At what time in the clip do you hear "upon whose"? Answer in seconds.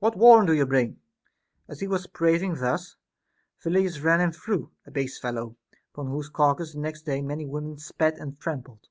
5.92-6.28